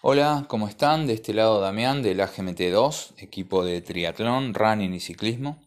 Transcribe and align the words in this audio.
Hola, 0.00 0.44
¿cómo 0.46 0.68
están? 0.68 1.08
De 1.08 1.14
este 1.14 1.34
lado 1.34 1.60
Damián 1.60 2.04
del 2.04 2.20
AGMT2, 2.20 3.14
equipo 3.18 3.64
de 3.64 3.80
triatlón, 3.80 4.54
running 4.54 4.94
y 4.94 5.00
ciclismo. 5.00 5.60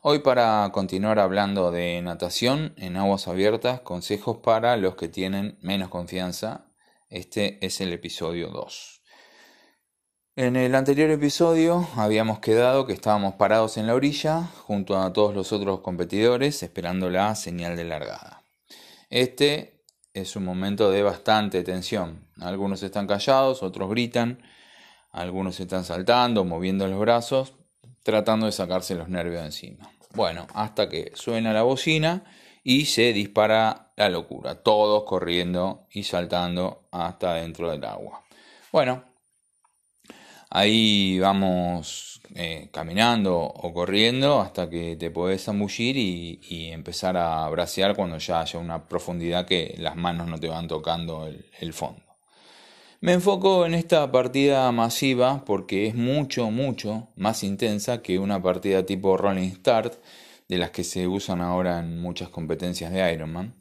Hoy 0.00 0.20
para 0.20 0.70
continuar 0.72 1.18
hablando 1.18 1.70
de 1.70 2.00
natación 2.00 2.72
en 2.78 2.96
aguas 2.96 3.28
abiertas, 3.28 3.82
consejos 3.82 4.38
para 4.38 4.78
los 4.78 4.94
que 4.96 5.08
tienen 5.08 5.58
menos 5.60 5.90
confianza. 5.90 6.64
Este 7.10 7.58
es 7.60 7.78
el 7.82 7.92
episodio 7.92 8.48
2. 8.48 9.02
En 10.36 10.56
el 10.56 10.74
anterior 10.74 11.10
episodio 11.10 11.86
habíamos 11.94 12.38
quedado 12.38 12.86
que 12.86 12.94
estábamos 12.94 13.34
parados 13.34 13.76
en 13.76 13.86
la 13.86 13.94
orilla 13.94 14.44
junto 14.62 14.98
a 14.98 15.12
todos 15.12 15.34
los 15.34 15.52
otros 15.52 15.80
competidores 15.80 16.62
esperando 16.62 17.10
la 17.10 17.34
señal 17.34 17.76
de 17.76 17.84
largada. 17.84 18.44
Este 19.10 19.73
es 20.14 20.36
un 20.36 20.44
momento 20.44 20.90
de 20.90 21.02
bastante 21.02 21.62
tensión. 21.62 22.26
Algunos 22.40 22.82
están 22.82 23.06
callados, 23.06 23.62
otros 23.62 23.90
gritan, 23.90 24.42
algunos 25.12 25.60
están 25.60 25.84
saltando, 25.84 26.44
moviendo 26.44 26.86
los 26.86 26.98
brazos, 26.98 27.54
tratando 28.02 28.46
de 28.46 28.52
sacarse 28.52 28.94
los 28.94 29.08
nervios 29.08 29.40
de 29.40 29.46
encima. 29.46 29.90
Bueno, 30.14 30.46
hasta 30.54 30.88
que 30.88 31.12
suena 31.14 31.52
la 31.52 31.62
bocina 31.64 32.24
y 32.62 32.86
se 32.86 33.12
dispara 33.12 33.92
la 33.96 34.08
locura, 34.08 34.62
todos 34.62 35.04
corriendo 35.04 35.86
y 35.90 36.04
saltando 36.04 36.88
hasta 36.90 37.34
dentro 37.34 37.70
del 37.70 37.84
agua. 37.84 38.24
Bueno, 38.72 39.04
Ahí 40.56 41.18
vamos 41.18 42.13
eh, 42.36 42.68
caminando 42.72 43.36
o 43.38 43.72
corriendo 43.72 44.40
hasta 44.40 44.68
que 44.68 44.96
te 44.96 45.08
podés 45.12 45.44
zambullir 45.44 45.96
y, 45.96 46.70
empezar 46.72 47.16
a 47.16 47.48
bracear 47.48 47.94
cuando 47.94 48.18
ya 48.18 48.40
haya 48.40 48.58
una 48.58 48.88
profundidad 48.88 49.46
que 49.46 49.76
las 49.78 49.94
manos 49.94 50.26
no 50.26 50.40
te 50.40 50.48
van 50.48 50.66
tocando 50.66 51.28
el, 51.28 51.72
fondo. 51.72 52.02
Me 53.00 53.12
enfoco 53.12 53.66
en 53.66 53.74
esta 53.74 54.10
partida 54.10 54.72
masiva 54.72 55.44
porque 55.44 55.86
es 55.86 55.94
mucho, 55.94 56.50
mucho 56.50 57.06
más 57.14 57.44
intensa 57.44 58.02
que 58.02 58.18
una 58.18 58.42
partida 58.42 58.84
tipo 58.84 59.16
Rolling 59.16 59.52
Start, 59.52 59.94
de 60.48 60.58
las 60.58 60.70
que 60.70 60.82
se 60.82 61.06
usan 61.06 61.40
ahora 61.40 61.78
en 61.78 62.00
muchas 62.00 62.30
competencias 62.30 62.92
de 62.92 63.12
Ironman, 63.12 63.54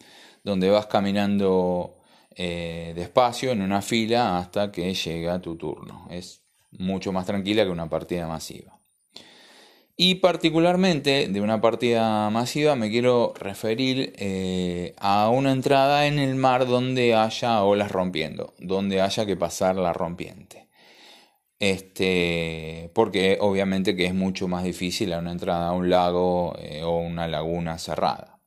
donde 0.44 0.72
vas 0.72 0.88
caminando 0.88 1.98
eh, 2.36 2.94
despacio 2.96 3.52
en 3.52 3.62
una 3.62 3.84
fila 3.84 4.40
hasta 4.40 4.72
que 4.72 4.92
llega 4.96 5.40
tu 5.40 5.56
turno. 5.58 6.08
Mucho 6.80 7.12
más 7.12 7.26
tranquila 7.26 7.64
que 7.64 7.70
una 7.70 7.90
partida 7.90 8.28
masiva. 8.28 8.80
Y 9.96 10.16
particularmente 10.16 11.28
de 11.28 11.42
una 11.42 11.62
partida 11.62 12.30
masiva 12.32 12.76
me 12.76 12.90
quiero 12.90 13.34
referir 13.38 14.14
eh, 14.18 14.96
a 14.98 15.30
una 15.30 15.52
entrada 15.52 16.08
en 16.08 16.18
el 16.18 16.36
mar 16.36 16.66
donde 16.66 17.14
haya 17.14 17.64
olas 17.64 17.92
rompiendo, 17.92 18.56
donde 18.58 19.02
haya 19.02 19.26
que 19.28 19.38
pasar 19.38 19.76
la 19.76 19.94
rompiente. 19.94 20.68
Este, 21.60 22.92
porque 22.94 23.38
obviamente 23.40 23.96
que 23.96 24.06
es 24.06 24.16
mucho 24.16 24.48
más 24.48 24.64
difícil 24.64 25.14
una 25.14 25.32
entrada 25.32 25.70
a 25.70 25.74
un 25.74 25.90
lago 25.90 26.56
eh, 26.60 26.82
o 26.84 26.98
una 26.98 27.28
laguna 27.28 27.78
cerrada. 27.78 28.40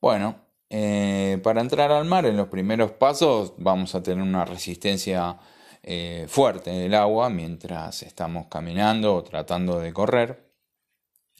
Bueno, 0.00 0.46
eh, 0.68 1.40
para 1.42 1.60
entrar 1.60 1.90
al 1.90 2.04
mar 2.04 2.26
en 2.26 2.36
los 2.36 2.48
primeros 2.48 2.92
pasos 2.92 3.54
vamos 3.56 3.94
a 3.94 4.02
tener 4.02 4.22
una 4.22 4.44
resistencia 4.44 5.38
eh, 5.88 6.26
fuerte 6.28 6.84
el 6.86 6.94
agua 6.94 7.30
mientras 7.30 8.02
estamos 8.02 8.48
caminando 8.48 9.14
o 9.14 9.22
tratando 9.22 9.78
de 9.78 9.92
correr. 9.92 10.50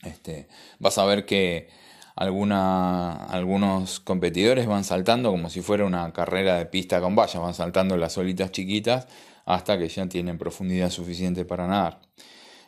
Este, 0.04 0.46
vas 0.78 0.98
a 0.98 1.04
ver 1.04 1.26
que 1.26 1.68
algunos 2.14 4.00
competidores 4.00 4.68
van 4.68 4.84
saltando 4.84 5.32
como 5.32 5.50
si 5.50 5.62
fuera 5.62 5.84
una 5.84 6.12
carrera 6.12 6.58
de 6.58 6.66
pista 6.66 7.00
con 7.00 7.16
vallas, 7.16 7.42
van 7.42 7.54
saltando 7.54 7.96
las 7.96 8.16
olitas 8.18 8.52
chiquitas 8.52 9.08
hasta 9.46 9.78
que 9.78 9.88
ya 9.88 10.06
tienen 10.08 10.38
profundidad 10.38 10.90
suficiente 10.90 11.44
para 11.44 11.66
nadar. 11.66 12.00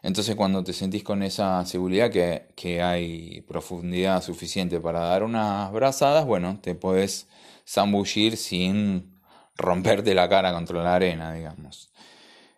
Entonces 0.03 0.35
cuando 0.35 0.65
te 0.65 0.73
sentís 0.73 1.05
con 1.05 1.23
esa 1.23 1.65
seguridad 1.65 2.11
que, 2.11 2.49
que 2.57 2.83
hay 2.83 3.43
profundidad 3.43 4.21
suficiente 4.23 4.81
para 4.81 5.01
dar 5.01 5.23
unas 5.23 5.71
brazadas, 5.73 6.27
bueno, 6.27 6.59
te 6.61 6.75
puedes 6.75 7.29
zambullir 7.65 8.37
sin 8.37 9.18
romperte 9.59 10.15
la 10.15 10.29
cara 10.29 10.53
contra 10.53 10.83
la 10.83 10.95
arena, 10.95 11.35
digamos. 11.35 11.91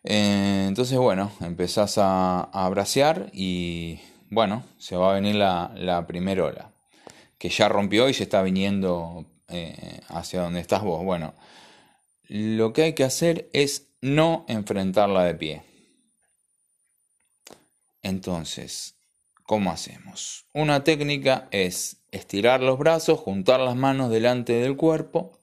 Eh, 0.04 0.66
entonces, 0.68 0.96
bueno, 0.98 1.32
empezás 1.40 1.98
a, 1.98 2.42
a 2.42 2.68
bracear 2.68 3.30
y, 3.32 3.98
bueno, 4.28 4.62
se 4.78 4.96
va 4.96 5.10
a 5.10 5.14
venir 5.14 5.34
la, 5.34 5.72
la 5.74 6.06
primera 6.06 6.44
ola, 6.44 6.70
que 7.38 7.48
ya 7.48 7.68
rompió 7.68 8.08
y 8.08 8.14
se 8.14 8.22
está 8.22 8.42
viniendo 8.42 9.24
eh, 9.48 10.00
hacia 10.08 10.42
donde 10.42 10.60
estás 10.60 10.82
vos. 10.82 11.04
Bueno, 11.04 11.34
lo 12.28 12.72
que 12.72 12.82
hay 12.82 12.92
que 12.92 13.04
hacer 13.04 13.48
es 13.52 13.88
no 14.00 14.44
enfrentarla 14.46 15.24
de 15.24 15.34
pie. 15.34 15.62
Entonces, 18.02 18.94
¿cómo 19.42 19.70
hacemos? 19.70 20.46
Una 20.54 20.84
técnica 20.84 21.48
es 21.50 21.98
estirar 22.12 22.62
los 22.62 22.78
brazos, 22.78 23.20
juntar 23.20 23.60
las 23.60 23.76
manos 23.76 24.10
delante 24.10 24.54
del 24.54 24.76
cuerpo 24.76 25.39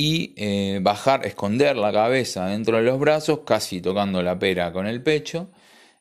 y 0.00 0.32
eh, 0.38 0.78
bajar, 0.80 1.26
esconder 1.26 1.76
la 1.76 1.92
cabeza 1.92 2.46
dentro 2.46 2.78
de 2.78 2.84
los 2.84 2.98
brazos, 2.98 3.40
casi 3.40 3.82
tocando 3.82 4.22
la 4.22 4.38
pera 4.38 4.72
con 4.72 4.86
el 4.86 5.02
pecho. 5.02 5.50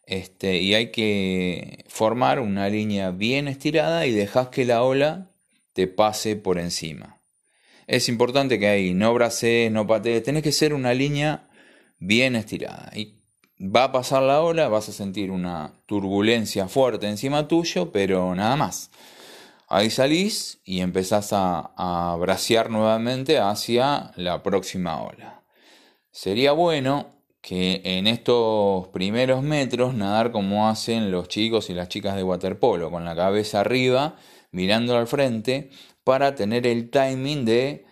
Este, 0.06 0.56
y 0.62 0.74
hay 0.74 0.90
que 0.90 1.84
formar 1.90 2.40
una 2.40 2.70
línea 2.70 3.12
bien 3.12 3.50
estirada 3.50 4.06
y 4.06 4.14
dejas 4.14 4.48
que 4.48 4.64
la 4.64 4.84
ola 4.84 5.32
te 5.74 5.88
pase 5.88 6.38
por 6.38 6.60
encima. 6.60 7.18
Es 7.88 8.08
importante 8.08 8.58
que 8.58 8.68
ahí 8.68 8.94
no 8.94 9.14
bracees, 9.14 9.70
no 9.70 9.86
patees, 9.86 10.24
tenés 10.24 10.44
que 10.44 10.54
ser 10.54 10.74
una 10.74 10.94
línea 10.94 11.50
bien 11.98 12.38
estirada. 12.38 12.94
Y 12.96 13.16
va 13.60 13.84
a 13.84 13.92
pasar 13.92 14.24
la 14.24 14.40
ola, 14.40 14.70
vas 14.70 14.88
a 14.88 14.94
sentir 14.94 15.30
una 15.30 15.74
turbulencia 15.86 16.70
fuerte 16.70 17.10
encima 17.10 17.50
tuyo, 17.50 17.92
pero 17.92 18.34
nada 18.34 18.56
más. 18.56 18.92
Ahí 19.70 19.90
salís 19.90 20.62
y 20.64 20.82
empezás 20.82 21.32
a, 21.32 21.72
a 21.78 22.16
bracear 22.18 22.70
nuevamente 22.70 23.38
hacia 23.38 24.12
la 24.16 24.42
próxima 24.42 25.02
ola. 25.02 25.44
Sería 26.12 26.54
bueno 26.54 27.20
que 27.42 27.82
en 27.84 28.08
estos 28.08 28.88
primeros 28.90 29.44
metros 29.44 29.94
nadar 29.94 30.32
como 30.32 30.68
hacen 30.68 31.12
los 31.12 31.28
chicos 31.28 31.70
y 31.70 31.74
las 31.74 31.88
chicas 31.88 32.16
de 32.16 32.24
waterpolo, 32.24 32.92
con 32.92 33.06
la 33.06 33.16
cabeza 33.16 33.62
arriba, 33.62 34.16
mirando 34.52 34.98
al 34.98 35.08
frente, 35.08 35.70
para 36.04 36.36
tener 36.36 36.66
el 36.66 36.90
timing 36.90 37.46
de 37.46 37.86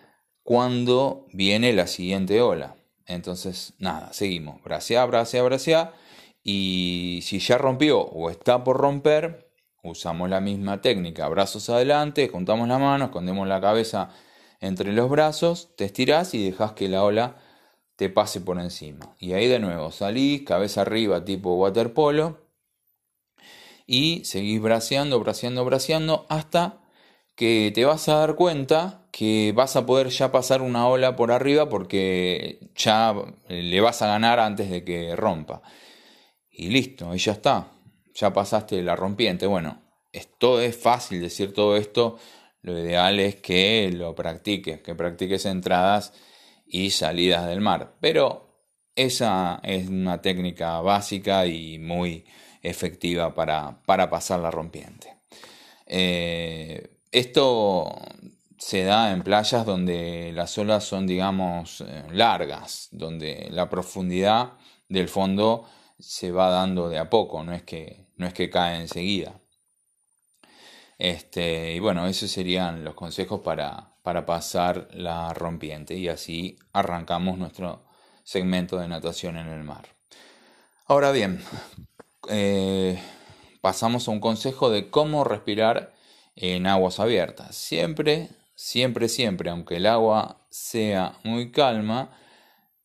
cuando 0.43 1.27
viene 1.31 1.73
la 1.73 1.87
siguiente 1.87 2.41
ola. 2.41 2.75
Entonces, 3.05 3.73
nada, 3.79 4.11
seguimos, 4.13 4.61
bracea, 4.63 5.05
bracea, 5.05 5.43
bracea, 5.43 5.93
y 6.43 7.19
si 7.23 7.39
ya 7.39 7.57
rompió 7.57 7.99
o 7.99 8.29
está 8.29 8.63
por 8.63 8.77
romper, 8.77 9.46
Usamos 9.87 10.29
la 10.29 10.41
misma 10.41 10.81
técnica, 10.81 11.29
brazos 11.29 11.69
adelante, 11.69 12.27
juntamos 12.27 12.67
la 12.67 12.77
mano, 12.77 13.05
escondemos 13.05 13.47
la 13.47 13.61
cabeza 13.61 14.09
entre 14.59 14.91
los 14.91 15.09
brazos, 15.09 15.69
te 15.77 15.85
estirás 15.85 16.33
y 16.33 16.43
dejas 16.43 16.73
que 16.73 16.89
la 16.89 17.03
ola 17.03 17.37
te 17.95 18.09
pase 18.09 18.41
por 18.41 18.59
encima. 18.59 19.15
Y 19.17 19.31
ahí 19.33 19.47
de 19.47 19.59
nuevo 19.59 19.91
salís, 19.91 20.41
cabeza 20.43 20.81
arriba 20.81 21.23
tipo 21.23 21.55
waterpolo 21.55 22.37
y 23.85 24.25
seguís 24.25 24.61
braceando, 24.61 25.19
braceando, 25.21 25.63
braceando 25.63 26.25
hasta 26.27 26.79
que 27.35 27.71
te 27.73 27.85
vas 27.85 28.09
a 28.09 28.15
dar 28.15 28.35
cuenta 28.35 29.05
que 29.11 29.53
vas 29.55 29.77
a 29.77 29.85
poder 29.85 30.09
ya 30.09 30.33
pasar 30.33 30.61
una 30.61 30.87
ola 30.87 31.15
por 31.15 31.31
arriba 31.31 31.69
porque 31.69 32.59
ya 32.75 33.15
le 33.47 33.81
vas 33.81 34.01
a 34.01 34.07
ganar 34.07 34.39
antes 34.39 34.69
de 34.69 34.83
que 34.83 35.15
rompa. 35.15 35.61
Y 36.51 36.69
listo, 36.69 37.09
ahí 37.09 37.19
ya 37.19 37.31
está 37.33 37.76
ya 38.17 38.33
pasaste 38.33 38.81
la 38.81 38.95
rompiente. 38.95 39.45
Bueno, 39.45 39.81
esto 40.11 40.59
es 40.59 40.75
fácil 40.75 41.21
decir 41.21 41.53
todo 41.53 41.77
esto. 41.77 42.17
Lo 42.61 42.77
ideal 42.77 43.19
es 43.19 43.35
que 43.35 43.91
lo 43.93 44.15
practiques, 44.15 44.81
que 44.81 44.95
practiques 44.95 45.45
entradas 45.45 46.13
y 46.65 46.89
salidas 46.89 47.47
del 47.47 47.61
mar. 47.61 47.95
Pero 48.01 48.65
esa 48.95 49.59
es 49.63 49.87
una 49.87 50.21
técnica 50.21 50.81
básica 50.81 51.45
y 51.45 51.77
muy 51.77 52.25
efectiva 52.63 53.35
para, 53.35 53.83
para 53.85 54.09
pasar 54.09 54.39
la 54.39 54.49
rompiente. 54.49 55.17
Eh, 55.85 56.97
esto 57.11 57.95
se 58.57 58.83
da 58.83 59.11
en 59.11 59.21
playas 59.21 59.63
donde 59.65 60.31
las 60.33 60.57
olas 60.57 60.83
son, 60.83 61.05
digamos, 61.05 61.81
eh, 61.81 62.03
largas, 62.11 62.89
donde 62.91 63.47
la 63.51 63.69
profundidad 63.69 64.53
del 64.89 65.07
fondo 65.07 65.65
se 65.99 66.31
va 66.31 66.49
dando 66.49 66.89
de 66.89 66.97
a 66.97 67.09
poco, 67.09 67.43
no 67.43 67.53
es 67.53 67.63
que 67.63 68.06
no 68.17 68.27
es 68.27 68.33
que 68.33 68.49
cae 68.49 68.81
enseguida. 68.81 69.39
Este, 70.97 71.73
y 71.73 71.79
bueno, 71.79 72.07
esos 72.07 72.31
serían 72.31 72.83
los 72.83 72.95
consejos 72.95 73.41
para, 73.41 73.95
para 74.01 74.25
pasar 74.25 74.87
la 74.93 75.33
rompiente 75.33 75.95
y 75.95 76.07
así 76.07 76.57
arrancamos 76.73 77.37
nuestro 77.37 77.85
segmento 78.23 78.77
de 78.77 78.87
natación 78.87 79.37
en 79.37 79.47
el 79.47 79.63
mar. 79.63 79.87
Ahora 80.85 81.11
bien, 81.11 81.43
eh, 82.29 82.99
pasamos 83.61 84.07
a 84.07 84.11
un 84.11 84.19
consejo 84.19 84.69
de 84.69 84.89
cómo 84.89 85.23
respirar 85.23 85.93
en 86.35 86.67
aguas 86.67 86.99
abiertas. 86.99 87.55
Siempre, 87.55 88.29
siempre, 88.55 89.09
siempre, 89.09 89.49
aunque 89.49 89.77
el 89.77 89.85
agua 89.85 90.47
sea 90.49 91.17
muy 91.23 91.51
calma, 91.51 92.17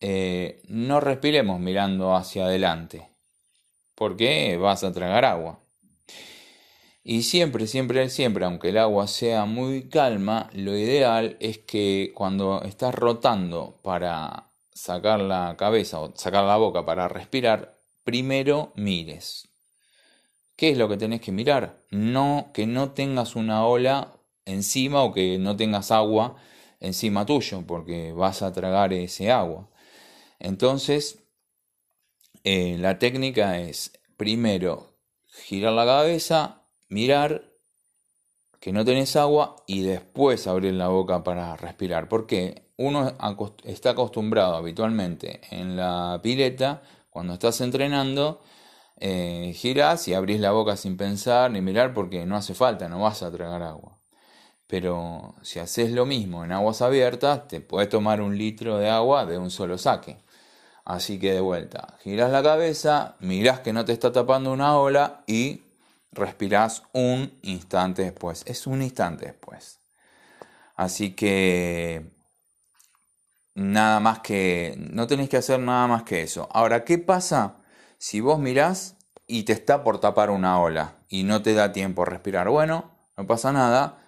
eh, 0.00 0.60
no 0.68 1.00
respiremos 1.00 1.60
mirando 1.60 2.16
hacia 2.16 2.46
adelante, 2.46 3.08
porque 4.02 4.56
vas 4.56 4.82
a 4.82 4.90
tragar 4.90 5.24
agua. 5.24 5.60
Y 7.04 7.22
siempre, 7.22 7.68
siempre, 7.68 8.08
siempre, 8.08 8.44
aunque 8.44 8.70
el 8.70 8.78
agua 8.78 9.06
sea 9.06 9.44
muy 9.44 9.88
calma, 9.88 10.50
lo 10.54 10.76
ideal 10.76 11.36
es 11.38 11.58
que 11.58 12.10
cuando 12.12 12.62
estás 12.62 12.96
rotando 12.96 13.78
para 13.80 14.50
sacar 14.72 15.20
la 15.20 15.54
cabeza 15.56 16.00
o 16.00 16.12
sacar 16.16 16.42
la 16.42 16.56
boca 16.56 16.84
para 16.84 17.06
respirar, 17.06 17.78
primero 18.02 18.72
mires. 18.74 19.46
¿Qué 20.56 20.70
es 20.70 20.78
lo 20.78 20.88
que 20.88 20.96
tenés 20.96 21.20
que 21.20 21.30
mirar? 21.30 21.78
No 21.92 22.50
que 22.52 22.66
no 22.66 22.90
tengas 22.90 23.36
una 23.36 23.64
ola 23.64 24.16
encima 24.46 25.04
o 25.04 25.12
que 25.12 25.38
no 25.38 25.54
tengas 25.54 25.92
agua 25.92 26.34
encima 26.80 27.24
tuyo, 27.24 27.62
porque 27.68 28.10
vas 28.10 28.42
a 28.42 28.52
tragar 28.52 28.92
ese 28.92 29.30
agua. 29.30 29.68
Entonces, 30.40 31.21
eh, 32.44 32.76
la 32.78 32.98
técnica 32.98 33.58
es 33.58 33.92
primero 34.16 34.96
girar 35.26 35.72
la 35.72 35.86
cabeza, 35.86 36.66
mirar 36.88 37.52
que 38.60 38.72
no 38.72 38.84
tenés 38.84 39.16
agua 39.16 39.56
y 39.66 39.82
después 39.82 40.46
abrir 40.46 40.74
la 40.74 40.88
boca 40.88 41.24
para 41.24 41.56
respirar. 41.56 42.08
Porque 42.08 42.70
uno 42.76 43.12
está 43.64 43.90
acostumbrado 43.90 44.54
habitualmente 44.54 45.40
en 45.50 45.76
la 45.76 46.20
pileta, 46.22 46.82
cuando 47.10 47.34
estás 47.34 47.60
entrenando, 47.60 48.40
eh, 48.98 49.52
girás 49.56 50.06
y 50.08 50.14
abrís 50.14 50.40
la 50.40 50.52
boca 50.52 50.76
sin 50.76 50.96
pensar 50.96 51.50
ni 51.50 51.60
mirar 51.60 51.92
porque 51.92 52.24
no 52.24 52.36
hace 52.36 52.54
falta, 52.54 52.88
no 52.88 53.00
vas 53.00 53.22
a 53.24 53.32
tragar 53.32 53.62
agua. 53.62 53.98
Pero 54.68 55.34
si 55.42 55.58
haces 55.58 55.90
lo 55.90 56.06
mismo 56.06 56.44
en 56.44 56.52
aguas 56.52 56.82
abiertas, 56.82 57.48
te 57.48 57.60
puedes 57.60 57.88
tomar 57.88 58.20
un 58.22 58.38
litro 58.38 58.78
de 58.78 58.88
agua 58.88 59.26
de 59.26 59.38
un 59.38 59.50
solo 59.50 59.76
saque. 59.76 60.21
Así 60.84 61.18
que 61.18 61.32
de 61.32 61.40
vuelta, 61.40 61.96
girás 62.00 62.32
la 62.32 62.42
cabeza, 62.42 63.16
mirás 63.20 63.60
que 63.60 63.72
no 63.72 63.84
te 63.84 63.92
está 63.92 64.12
tapando 64.12 64.52
una 64.52 64.76
ola 64.76 65.22
y 65.26 65.62
respirás 66.10 66.82
un 66.92 67.38
instante 67.42 68.02
después. 68.02 68.42
Es 68.46 68.66
un 68.66 68.82
instante 68.82 69.26
después. 69.26 69.80
Así 70.74 71.14
que 71.14 72.10
nada 73.54 74.00
más 74.00 74.20
que, 74.20 74.74
no 74.90 75.06
tenéis 75.06 75.28
que 75.28 75.36
hacer 75.36 75.60
nada 75.60 75.86
más 75.86 76.02
que 76.02 76.22
eso. 76.22 76.48
Ahora, 76.52 76.84
¿qué 76.84 76.98
pasa 76.98 77.56
si 77.98 78.20
vos 78.20 78.38
mirás 78.38 78.96
y 79.26 79.44
te 79.44 79.52
está 79.52 79.84
por 79.84 80.00
tapar 80.00 80.30
una 80.30 80.60
ola 80.60 80.94
y 81.08 81.22
no 81.24 81.42
te 81.42 81.54
da 81.54 81.72
tiempo 81.72 82.02
a 82.02 82.06
respirar? 82.06 82.48
Bueno, 82.48 82.90
no 83.16 83.26
pasa 83.26 83.52
nada. 83.52 83.98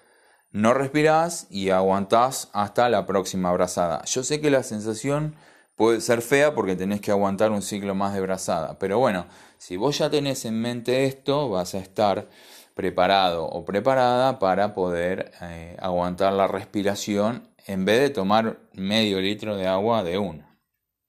No 0.50 0.72
respirás 0.72 1.46
y 1.50 1.70
aguantás 1.70 2.48
hasta 2.52 2.88
la 2.88 3.06
próxima 3.06 3.52
brazada. 3.52 4.04
Yo 4.04 4.22
sé 4.22 4.40
que 4.40 4.50
la 4.50 4.62
sensación 4.62 5.34
puede 5.76 6.00
ser 6.00 6.22
fea 6.22 6.54
porque 6.54 6.76
tenés 6.76 7.00
que 7.00 7.10
aguantar 7.10 7.50
un 7.50 7.62
ciclo 7.62 7.94
más 7.94 8.14
de 8.14 8.20
brazada. 8.20 8.78
Pero 8.78 8.98
bueno, 8.98 9.26
si 9.58 9.76
vos 9.76 9.98
ya 9.98 10.10
tenés 10.10 10.44
en 10.44 10.60
mente 10.60 11.04
esto, 11.04 11.48
vas 11.48 11.74
a 11.74 11.78
estar 11.78 12.28
preparado 12.74 13.46
o 13.46 13.64
preparada 13.64 14.38
para 14.38 14.74
poder 14.74 15.32
eh, 15.40 15.76
aguantar 15.80 16.32
la 16.32 16.48
respiración 16.48 17.48
en 17.66 17.84
vez 17.84 18.00
de 18.00 18.10
tomar 18.10 18.58
medio 18.72 19.20
litro 19.20 19.56
de 19.56 19.66
agua 19.66 20.02
de 20.02 20.18
una. 20.18 20.58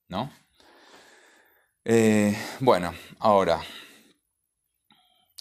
¿No? 0.07 0.31
Eh, 1.83 2.35
bueno, 2.59 2.94
ahora, 3.19 3.61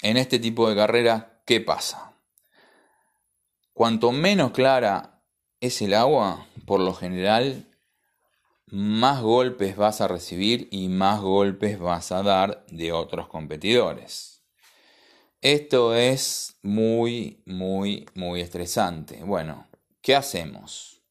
en 0.03 0.17
este 0.17 0.39
tipo 0.39 0.69
de 0.69 0.77
carrera, 0.77 1.41
¿qué 1.47 1.61
pasa? 1.61 2.15
Cuanto 3.73 4.13
menos 4.13 4.53
clara 4.53 5.23
es 5.61 5.81
el 5.83 5.95
agua, 5.95 6.47
por 6.67 6.81
lo 6.81 6.95
general 6.95 7.74
más 8.75 9.23
golpes 9.23 9.77
vas 9.77 10.01
a 10.01 10.09
recibir 10.09 10.67
y 10.73 10.89
más 10.89 11.21
golpes 11.21 11.79
vas 11.79 12.11
a 12.11 12.25
dar 12.25 12.67
de 12.73 12.91
otros 12.91 13.29
competidores. 13.29 14.43
Esto 15.41 15.95
es 15.95 16.59
muy, 16.61 17.41
muy, 17.47 18.05
muy 18.15 18.41
estresante. 18.41 19.23
Bueno, 19.23 19.69
¿qué 20.01 20.17
hacemos? 20.17 21.03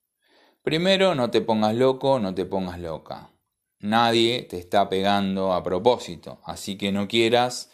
Primero, 0.62 1.16
no 1.16 1.32
te 1.32 1.40
pongas 1.40 1.74
loco, 1.74 2.20
no 2.20 2.36
te 2.36 2.44
pongas 2.44 2.80
loca. 2.80 3.32
Nadie 3.80 4.42
te 4.44 4.58
está 4.58 4.90
pegando 4.90 5.54
a 5.54 5.64
propósito, 5.64 6.42
así 6.44 6.78
que 6.78 6.92
no 6.92 7.08
quieras 7.08 7.72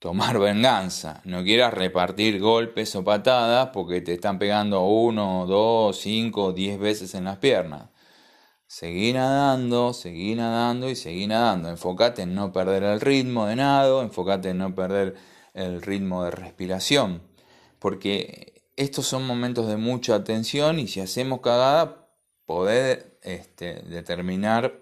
tomar 0.00 0.38
venganza, 0.38 1.22
no 1.24 1.42
quieras 1.42 1.72
repartir 1.72 2.40
golpes 2.40 2.94
o 2.94 3.02
patadas 3.02 3.70
porque 3.72 4.02
te 4.02 4.12
están 4.12 4.38
pegando 4.38 4.84
uno, 4.84 5.46
dos, 5.46 5.96
cinco, 5.96 6.52
diez 6.52 6.78
veces 6.78 7.14
en 7.14 7.24
las 7.24 7.38
piernas. 7.38 7.91
Seguí 8.72 9.12
nadando, 9.12 9.92
seguí 9.92 10.34
nadando 10.34 10.88
y 10.88 10.96
seguí 10.96 11.26
nadando. 11.26 11.68
Enfócate 11.68 12.22
en 12.22 12.34
no 12.34 12.52
perder 12.54 12.82
el 12.84 13.02
ritmo 13.02 13.44
de 13.44 13.56
nado, 13.56 14.00
enfócate 14.00 14.48
en 14.48 14.58
no 14.58 14.74
perder 14.74 15.14
el 15.52 15.82
ritmo 15.82 16.24
de 16.24 16.30
respiración. 16.30 17.20
Porque 17.78 18.64
estos 18.76 19.06
son 19.06 19.26
momentos 19.26 19.68
de 19.68 19.76
mucha 19.76 20.14
atención 20.14 20.78
y 20.78 20.88
si 20.88 21.00
hacemos 21.00 21.42
cagada, 21.42 22.08
poder 22.46 23.18
este, 23.20 23.82
determinar 23.82 24.80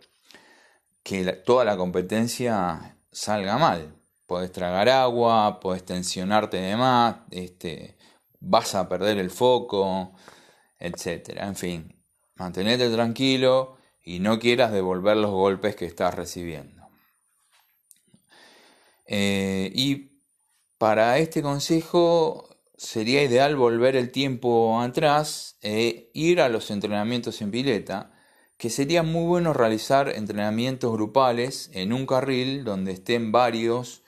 que 1.03 1.25
toda 1.33 1.65
la 1.65 1.77
competencia 1.77 2.97
salga 3.11 3.59
mal. 3.59 3.93
Podés 4.29 4.53
tragar 4.53 4.89
agua, 4.89 5.59
podés 5.59 5.85
tensionarte 5.85 6.59
de 6.59 6.77
más, 6.77 7.17
este, 7.33 7.99
vas 8.39 8.73
a 8.77 8.89
perder 8.89 9.19
el 9.19 9.31
foco, 9.31 10.13
etc. 10.79 11.39
En 11.41 11.57
fin, 11.57 12.01
mantenete 12.37 12.89
tranquilo 12.89 13.80
y 14.11 14.19
no 14.19 14.41
quieras 14.41 14.73
devolver 14.73 15.17
los 15.17 15.31
golpes 15.31 15.77
que 15.77 15.85
estás 15.85 16.15
recibiendo. 16.15 16.89
Eh, 19.07 19.71
y 19.73 20.25
para 20.79 21.19
este 21.19 21.43
consejo 21.43 22.49
sería 22.77 23.23
ideal 23.23 23.55
volver 23.55 23.95
el 23.95 24.11
tiempo 24.11 24.81
atrás 24.81 25.59
e 25.63 26.11
ir 26.13 26.41
a 26.41 26.49
los 26.49 26.73
entrenamientos 26.73 27.41
en 27.41 27.53
pileta, 27.53 28.13
que 28.57 28.69
sería 28.69 29.05
muy 29.05 29.27
bueno 29.27 29.53
realizar 29.53 30.09
entrenamientos 30.09 30.93
grupales 30.93 31.71
en 31.73 31.93
un 31.93 32.05
carril 32.05 32.65
donde 32.65 32.91
estén 32.91 33.31
varios 33.31 34.03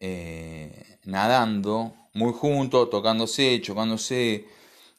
eh, 0.00 0.98
nadando 1.04 1.94
muy 2.14 2.32
juntos, 2.32 2.88
tocándose, 2.88 3.60
chocándose, 3.60 4.46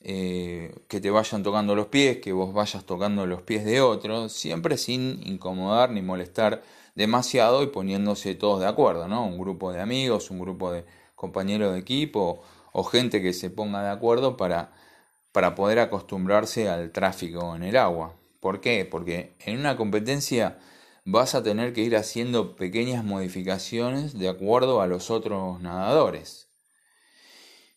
eh, 0.05 0.75
que 0.89 1.00
te 1.00 1.09
vayan 1.09 1.44
tocando 1.44 1.75
los 1.75 1.88
pies, 1.88 2.17
que 2.17 2.33
vos 2.33 2.53
vayas 2.53 2.85
tocando 2.85 3.25
los 3.25 3.41
pies 3.41 3.63
de 3.63 3.79
otros, 3.79 4.33
siempre 4.33 4.77
sin 4.77 5.25
incomodar 5.25 5.91
ni 5.91 6.01
molestar 6.01 6.61
demasiado 6.94 7.63
y 7.63 7.68
poniéndose 7.68 8.35
todos 8.35 8.59
de 8.59 8.68
acuerdo, 8.68 9.07
¿no? 9.07 9.25
Un 9.25 9.37
grupo 9.37 9.71
de 9.71 9.80
amigos, 9.80 10.30
un 10.30 10.39
grupo 10.39 10.71
de 10.73 10.85
compañeros 11.16 11.73
de 11.73 11.80
equipo 11.80 12.44
o 12.73 12.83
gente 12.83 13.21
que 13.21 13.31
se 13.31 13.49
ponga 13.49 13.81
de 13.81 13.89
acuerdo 13.92 14.35
para, 14.35 14.73
para 15.31 15.56
poder 15.56 15.80
acostumbrarse 15.80 16.68
al 16.69 16.92
tráfico 16.92 17.56
en 17.56 17.63
el 17.63 17.78
agua. 17.78 18.13
¿Por 18.42 18.59
qué? 18.59 18.85
Porque 18.85 19.35
en 19.39 19.59
una 19.59 19.78
competencia 19.78 20.59
vas 21.06 21.33
a 21.33 21.44
tener 21.44 21.71
que 21.71 21.81
ir 21.81 21.95
haciendo 21.95 22.57
pequeñas 22.57 23.06
modificaciones 23.06 24.19
de 24.19 24.28
acuerdo 24.28 24.81
a 24.81 24.87
los 24.87 25.09
otros 25.09 25.61
nadadores. 25.61 26.49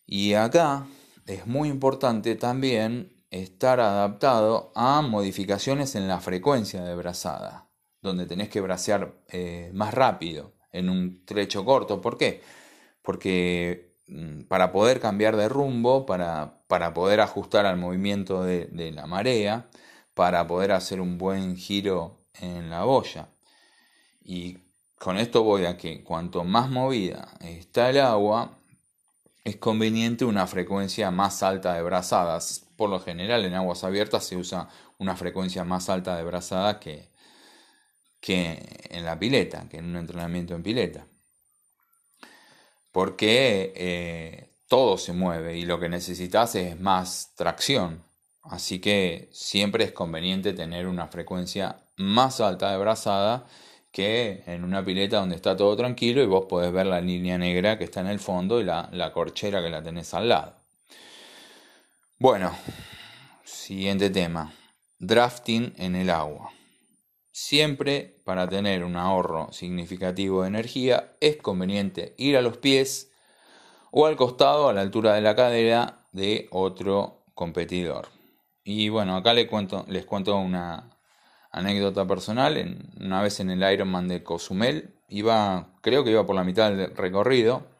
Y 0.05 0.33
acá 0.33 0.87
es 1.27 1.45
muy 1.45 1.69
importante 1.69 2.35
también 2.35 3.13
estar 3.29 3.79
adaptado 3.79 4.71
a 4.75 5.01
modificaciones 5.01 5.95
en 5.95 6.07
la 6.07 6.19
frecuencia 6.19 6.81
de 6.83 6.95
brazada, 6.95 7.69
donde 8.01 8.25
tenés 8.25 8.49
que 8.49 8.61
bracear 8.61 9.13
eh, 9.27 9.69
más 9.73 9.93
rápido 9.93 10.53
en 10.71 10.89
un 10.89 11.25
trecho 11.25 11.65
corto. 11.65 12.01
¿Por 12.01 12.17
qué? 12.17 12.41
Porque 13.01 13.97
mm, 14.07 14.43
para 14.43 14.71
poder 14.71 14.99
cambiar 15.01 15.35
de 15.35 15.49
rumbo, 15.49 16.05
para, 16.05 16.63
para 16.67 16.93
poder 16.93 17.19
ajustar 17.19 17.65
al 17.65 17.77
movimiento 17.77 18.43
de, 18.43 18.65
de 18.67 18.91
la 18.91 19.05
marea, 19.05 19.69
para 20.13 20.47
poder 20.47 20.71
hacer 20.71 21.01
un 21.01 21.17
buen 21.17 21.57
giro 21.57 22.21
en 22.39 22.69
la 22.69 22.85
boya. 22.85 23.29
Y 24.23 24.59
con 24.97 25.17
esto 25.17 25.43
voy 25.43 25.65
a 25.65 25.77
que 25.77 26.03
cuanto 26.03 26.43
más 26.43 26.69
movida 26.69 27.37
está 27.41 27.89
el 27.89 27.99
agua, 27.99 28.56
es 29.47 29.55
conveniente 29.55 30.25
una 30.25 30.45
frecuencia 30.45 31.09
más 31.09 31.41
alta 31.41 31.73
de 31.73 31.81
brazadas. 31.81 32.65
Por 32.75 32.89
lo 32.89 32.99
general 32.99 33.45
en 33.45 33.53
aguas 33.53 33.85
abiertas 33.85 34.25
se 34.25 34.35
usa 34.35 34.67
una 34.97 35.15
frecuencia 35.15 35.63
más 35.63 35.87
alta 35.87 36.17
de 36.17 36.23
brazada 36.25 36.81
que, 36.81 37.09
que 38.19 38.89
en 38.89 39.05
la 39.05 39.17
pileta, 39.17 39.69
que 39.69 39.77
en 39.77 39.85
un 39.85 39.95
entrenamiento 39.95 40.53
en 40.53 40.63
pileta. 40.63 41.07
Porque 42.91 43.71
eh, 43.77 44.49
todo 44.67 44.97
se 44.97 45.13
mueve 45.13 45.55
y 45.55 45.63
lo 45.63 45.79
que 45.79 45.87
necesitas 45.87 46.55
es 46.55 46.77
más 46.77 47.33
tracción. 47.37 48.03
Así 48.43 48.79
que 48.79 49.29
siempre 49.31 49.85
es 49.85 49.93
conveniente 49.93 50.51
tener 50.51 50.87
una 50.87 51.07
frecuencia 51.07 51.85
más 51.95 52.41
alta 52.41 52.69
de 52.69 52.79
brazada 52.79 53.47
que 53.97 54.43
en 54.45 54.63
una 54.63 54.85
pileta 54.85 55.17
donde 55.17 55.35
está 55.35 55.57
todo 55.57 55.75
tranquilo 55.75 56.21
y 56.21 56.27
vos 56.27 56.45
podés 56.45 56.71
ver 56.71 56.85
la 56.85 57.01
línea 57.01 57.35
negra 57.39 57.79
que 57.79 57.85
está 57.85 57.99
en 58.01 58.05
el 58.05 58.19
fondo 58.19 58.61
y 58.61 58.63
la, 58.63 58.89
la 58.91 59.11
corchera 59.11 59.59
que 59.59 59.71
la 59.71 59.81
tenés 59.81 60.13
al 60.13 60.29
lado. 60.29 60.53
Bueno, 62.19 62.55
siguiente 63.43 64.11
tema. 64.11 64.53
Drafting 64.99 65.73
en 65.77 65.95
el 65.95 66.11
agua. 66.11 66.51
Siempre 67.31 68.21
para 68.23 68.47
tener 68.47 68.83
un 68.83 68.97
ahorro 68.97 69.51
significativo 69.51 70.43
de 70.43 70.49
energía 70.49 71.15
es 71.19 71.37
conveniente 71.37 72.13
ir 72.19 72.37
a 72.37 72.43
los 72.43 72.57
pies 72.57 73.11
o 73.89 74.05
al 74.05 74.15
costado 74.15 74.69
a 74.69 74.73
la 74.73 74.81
altura 74.81 75.15
de 75.15 75.21
la 75.21 75.35
cadera 75.35 76.05
de 76.11 76.47
otro 76.51 77.23
competidor. 77.33 78.09
Y 78.63 78.89
bueno, 78.89 79.15
acá 79.15 79.33
les 79.33 79.47
cuento, 79.47 79.85
les 79.87 80.05
cuento 80.05 80.37
una 80.37 80.96
anécdota 81.51 82.07
personal. 82.07 82.57
En, 82.57 82.89
una 82.99 83.21
vez 83.21 83.39
en 83.39 83.49
el 83.49 83.73
Ironman 83.73 84.07
de 84.07 84.23
Cozumel, 84.23 84.95
iba, 85.09 85.69
creo 85.81 86.03
que 86.03 86.11
iba 86.11 86.25
por 86.25 86.35
la 86.35 86.43
mitad 86.43 86.71
del 86.71 86.95
recorrido 86.95 87.77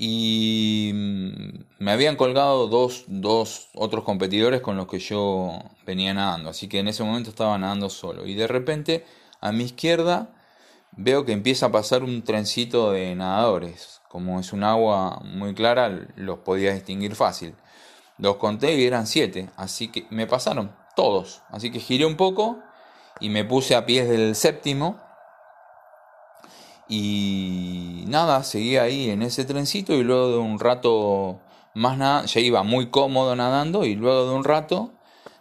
y 0.00 0.92
mm, 0.94 1.64
me 1.80 1.90
habían 1.90 2.14
colgado 2.14 2.68
dos, 2.68 3.04
dos, 3.08 3.68
otros 3.74 4.04
competidores 4.04 4.60
con 4.60 4.76
los 4.76 4.86
que 4.86 5.00
yo 5.00 5.58
venía 5.84 6.14
nadando, 6.14 6.50
así 6.50 6.68
que 6.68 6.78
en 6.78 6.86
ese 6.86 7.02
momento 7.02 7.30
estaba 7.30 7.58
nadando 7.58 7.90
solo 7.90 8.24
y 8.24 8.34
de 8.34 8.46
repente 8.46 9.04
a 9.40 9.50
mi 9.50 9.64
izquierda 9.64 10.30
veo 10.92 11.24
que 11.24 11.32
empieza 11.32 11.66
a 11.66 11.72
pasar 11.72 12.04
un 12.04 12.22
trencito 12.22 12.92
de 12.92 13.14
nadadores, 13.16 14.00
como 14.08 14.38
es 14.38 14.52
un 14.52 14.62
agua 14.62 15.20
muy 15.24 15.52
clara 15.54 15.90
los 16.14 16.38
podía 16.38 16.72
distinguir 16.72 17.14
fácil. 17.14 17.54
Los 18.18 18.36
conté 18.36 18.74
y 18.74 18.84
eran 18.84 19.06
siete, 19.06 19.50
así 19.56 19.88
que 19.88 20.06
me 20.10 20.26
pasaron 20.26 20.72
todos, 20.98 21.42
así 21.50 21.70
que 21.70 21.78
giré 21.78 22.04
un 22.06 22.16
poco 22.16 22.58
y 23.20 23.28
me 23.28 23.44
puse 23.44 23.76
a 23.76 23.86
pies 23.86 24.08
del 24.08 24.34
séptimo. 24.34 25.00
Y 26.88 28.02
nada, 28.08 28.42
seguí 28.42 28.78
ahí 28.78 29.08
en 29.08 29.22
ese 29.22 29.44
trencito 29.44 29.94
y 29.94 30.02
luego 30.02 30.32
de 30.32 30.38
un 30.38 30.58
rato 30.58 31.38
más 31.72 31.98
nada, 31.98 32.24
ya 32.24 32.40
iba 32.40 32.64
muy 32.64 32.90
cómodo 32.90 33.36
nadando 33.36 33.84
y 33.84 33.94
luego 33.94 34.28
de 34.28 34.34
un 34.34 34.42
rato 34.42 34.90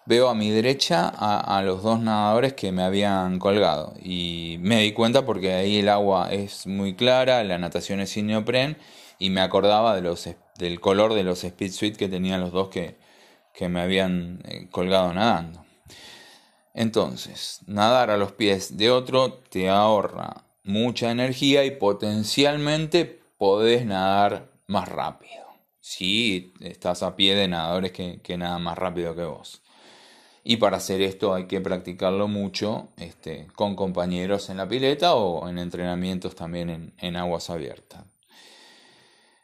veo 0.05 0.29
a 0.29 0.35
mi 0.35 0.51
derecha 0.51 1.07
a, 1.09 1.63
los 1.63 1.81
dos 1.81 2.01
nadadores 2.01 2.53
que 2.53 2.71
me 2.71 2.83
habían 2.83 3.39
colgado. 3.39 3.95
Y 3.99 4.57
me 4.59 4.81
di 4.81 4.91
cuenta 4.91 5.25
porque 5.25 5.53
ahí 5.53 5.79
el 5.79 5.89
agua 5.89 6.31
es 6.31 6.67
muy 6.67 6.93
clara, 6.93 7.43
la 7.43 7.57
natación 7.57 7.99
es 7.99 8.11
sin 8.11 8.27
neopren 8.27 8.77
y 9.17 9.31
me 9.31 9.41
acordaba 9.41 9.99
del 9.99 10.79
color 10.81 11.15
de 11.15 11.23
los 11.23 11.43
speed 11.43 11.71
suit 11.71 11.97
que 11.97 12.09
tenían 12.09 12.41
los 12.41 12.51
dos 12.51 12.69
que, 12.69 12.97
que 13.57 13.69
me 13.69 13.81
habían 13.81 14.43
eh, 14.45 14.67
colgado 14.69 15.11
nadando. 15.15 15.65
Entonces, 16.75 17.61
nadar 17.65 18.11
a 18.11 18.17
los 18.17 18.31
pies 18.33 18.77
de 18.77 18.91
otro 18.91 19.33
te 19.33 19.67
ahorra 19.67 20.43
mucha 20.63 21.09
energía 21.09 21.65
y 21.65 21.71
potencialmente 21.71 23.19
podés 23.39 23.83
nadar 23.83 24.51
más 24.67 24.87
rápido. 24.87 25.47
Si 25.79 26.53
estás 26.59 27.01
a 27.01 27.15
pie 27.15 27.33
de 27.33 27.47
nadadores 27.47 27.91
que, 27.93 28.21
que 28.21 28.37
nadan 28.37 28.61
más 28.61 28.77
rápido 28.77 29.15
que 29.15 29.23
vos. 29.23 29.63
Y 30.43 30.57
para 30.57 30.77
hacer 30.77 31.01
esto 31.01 31.33
hay 31.33 31.47
que 31.47 31.59
practicarlo 31.59 32.27
mucho 32.27 32.89
este, 32.97 33.47
con 33.55 33.75
compañeros 33.75 34.51
en 34.51 34.57
la 34.57 34.67
pileta 34.67 35.15
o 35.15 35.49
en 35.49 35.57
entrenamientos 35.57 36.35
también 36.35 36.69
en, 36.69 36.93
en 36.99 37.15
aguas 37.15 37.49
abiertas. 37.49 38.05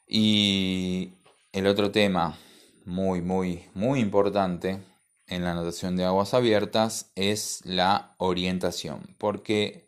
Y 0.07 1.13
el 1.51 1.65
otro 1.65 1.89
tema 1.89 2.37
muy, 2.85 3.21
muy, 3.21 3.69
muy 3.73 3.99
importante 3.99 4.79
en 5.27 5.43
la 5.43 5.53
natación 5.53 5.95
de 5.95 6.05
aguas 6.05 6.33
abiertas 6.33 7.11
es 7.15 7.61
la 7.65 8.15
orientación. 8.17 9.15
Porque 9.17 9.83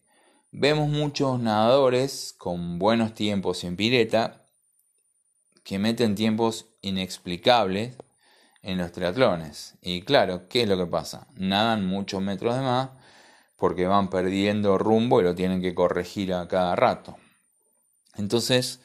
Vemos 0.57 0.87
muchos 0.87 1.37
nadadores 1.37 2.33
con 2.37 2.79
buenos 2.79 3.13
tiempos 3.13 3.65
en 3.65 3.75
pileta 3.75 4.45
que 5.65 5.79
meten 5.79 6.15
tiempos 6.15 6.67
inexplicables 6.81 7.97
en 8.61 8.77
los 8.77 8.93
triatlones. 8.93 9.75
Y 9.81 10.03
claro, 10.03 10.47
¿qué 10.47 10.61
es 10.61 10.69
lo 10.69 10.77
que 10.77 10.85
pasa? 10.85 11.27
Nadan 11.33 11.85
muchos 11.85 12.21
metros 12.21 12.55
de 12.55 12.61
más 12.61 12.89
porque 13.57 13.85
van 13.85 14.09
perdiendo 14.09 14.77
rumbo 14.77 15.19
y 15.19 15.25
lo 15.25 15.35
tienen 15.35 15.61
que 15.61 15.75
corregir 15.75 16.33
a 16.33 16.47
cada 16.47 16.73
rato. 16.77 17.17
Entonces, 18.13 18.79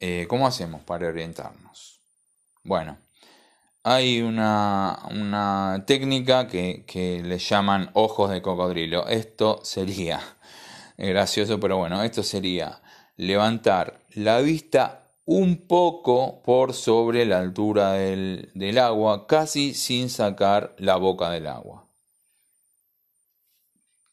eh, 0.00 0.26
¿cómo 0.28 0.48
hacemos 0.48 0.82
para 0.82 1.06
orientarnos? 1.06 2.00
Bueno, 2.64 2.98
hay 3.82 4.20
una, 4.20 4.98
una 5.10 5.84
técnica 5.86 6.46
que, 6.46 6.84
que 6.86 7.22
le 7.22 7.38
llaman 7.38 7.90
ojos 7.94 8.30
de 8.30 8.42
cocodrilo. 8.42 9.06
Esto 9.08 9.60
sería 9.62 10.20
gracioso, 10.98 11.58
pero 11.58 11.78
bueno, 11.78 12.02
esto 12.02 12.22
sería 12.22 12.80
levantar 13.16 14.00
la 14.14 14.40
vista 14.40 15.08
un 15.30 15.66
poco 15.66 16.40
por 16.42 16.72
sobre 16.72 17.26
la 17.26 17.38
altura 17.38 17.92
del, 17.92 18.78
agua, 18.78 19.26
casi 19.26 19.74
sin 19.74 20.08
sacar 20.08 20.74
la 20.78 20.96
boca 20.96 21.28
del 21.28 21.48
agua. 21.48 21.84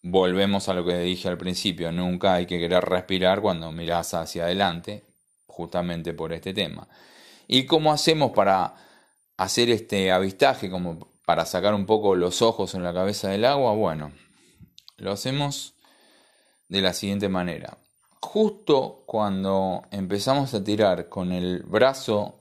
Volvemos 0.01 0.67
a 0.67 0.73
lo 0.73 0.85
que 0.85 0.97
dije 0.97 1.29
al 1.29 1.37
principio, 1.37 1.89
nunca 1.93 2.33
hay 2.33 2.45
que 2.45 2.59
querer 2.59 2.83
respirar 2.83 3.39
cuando 3.39 3.71
miras 3.71 4.13
hacia 4.13 4.43
adelante, 4.43 5.05
justamente 5.47 6.13
por 6.13 6.33
este 6.33 6.53
tema. 6.53 6.85
¿Y 7.47 7.65
cómo 7.65 7.93
hacemos 7.93 8.31
para 8.31 8.75
hacer 9.37 9.69
este 9.69 10.11
avistaje, 10.11 10.69
como 10.69 11.11
para 11.25 11.45
sacar 11.45 11.73
un 11.73 11.85
poco 11.85 12.15
los 12.15 12.41
ojos 12.41 12.75
en 12.75 12.83
la 12.83 12.93
cabeza 12.93 13.29
del 13.29 13.45
agua? 13.45 13.73
Bueno, 13.73 14.11
lo 14.97 15.11
hacemos 15.11 15.75
de 16.69 16.81
la 16.81 16.93
siguiente 16.93 17.29
manera. 17.29 17.77
Justo 18.21 19.03
cuando 19.05 19.83
empezamos 19.91 20.53
a 20.53 20.63
tirar 20.63 21.09
con 21.09 21.31
el 21.31 21.63
brazo 21.63 22.39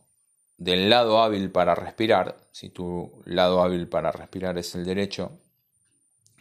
del 0.57 0.89
lado 0.89 1.21
hábil 1.21 1.51
para 1.51 1.75
respirar, 1.75 2.37
si 2.53 2.71
tu 2.71 3.23
lado 3.25 3.61
hábil 3.63 3.89
para 3.89 4.13
respirar 4.13 4.57
es 4.59 4.75
el 4.75 4.85
derecho, 4.85 5.33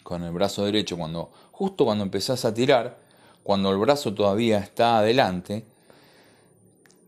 con 0.04 0.24
el 0.24 0.32
brazo 0.32 0.66
derecho, 0.66 0.98
cuando 0.98 1.32
justo 1.52 1.86
cuando 1.86 2.04
empezás 2.04 2.46
a 2.46 2.54
tirar, 2.54 3.00
cuando 3.42 3.72
el 3.72 3.78
brazo 3.78 4.14
todavía 4.14 4.60
está 4.60 5.00
adelante, 5.00 5.66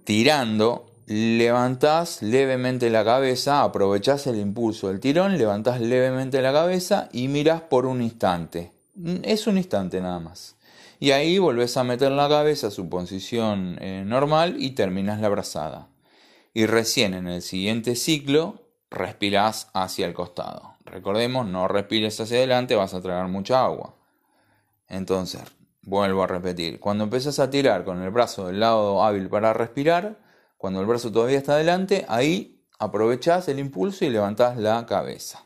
tirando, 0.04 0.92
levantás 1.06 2.22
levemente 2.22 2.90
la 2.90 3.04
cabeza, 3.04 3.62
aprovechás 3.64 4.28
el 4.28 4.40
impulso 4.40 4.88
del 4.88 5.00
tirón, 5.00 5.38
levantás 5.38 5.82
levemente 5.82 6.42
la 6.42 6.54
cabeza 6.54 7.10
y 7.12 7.28
mirás 7.28 7.62
por 7.62 7.86
un 7.86 8.02
instante. 8.02 8.72
Es 9.24 9.48
un 9.48 9.58
instante 9.58 10.02
nada 10.02 10.20
más 10.20 10.56
y 11.00 11.12
ahí 11.12 11.38
volvés 11.38 11.78
a 11.78 11.84
meter 11.84 12.12
la 12.12 12.30
cabeza 12.30 12.68
a 12.68 12.72
su 12.72 12.90
posición 12.90 13.78
eh, 13.82 14.04
normal 14.06 14.56
y 14.60 14.72
terminas 14.72 15.20
la 15.20 15.30
brazada. 15.30 15.88
Y 16.54 16.66
recién 16.66 17.14
en 17.14 17.28
el 17.28 17.42
siguiente 17.42 17.96
ciclo 17.96 18.64
respirás 18.90 19.70
hacia 19.74 20.06
el 20.06 20.14
costado. 20.14 20.76
Recordemos, 20.86 21.46
no 21.48 21.68
respires 21.68 22.20
hacia 22.20 22.38
adelante, 22.38 22.76
vas 22.76 22.94
a 22.94 23.02
tragar 23.02 23.28
mucha 23.28 23.64
agua. 23.64 23.96
Entonces, 24.88 25.42
vuelvo 25.82 26.24
a 26.24 26.28
repetir, 26.28 26.80
cuando 26.80 27.04
empiezas 27.04 27.40
a 27.40 27.50
tirar 27.50 27.84
con 27.84 28.02
el 28.02 28.12
brazo 28.12 28.48
del 28.48 28.62
lado 28.62 29.04
hábil 29.04 29.28
para 29.28 29.52
respirar, 29.54 30.18
cuando 30.66 30.82
el 30.82 30.88
brazo 30.88 31.12
todavía 31.12 31.38
está 31.38 31.54
adelante, 31.54 32.08
ahí 32.10 32.60
aprovechás 32.80 33.48
el 33.50 33.60
impulso 33.60 34.04
y 34.04 34.10
levantás 34.10 34.58
la 34.58 34.84
cabeza. 34.88 35.46